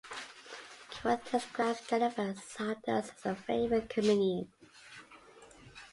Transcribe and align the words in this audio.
Keyworth 0.89 1.29
describes 1.29 1.85
Jennifer 1.87 2.33
Saunders 2.33 3.11
as 3.15 3.23
her 3.23 3.35
favourite 3.35 3.87
comedian. 3.87 4.51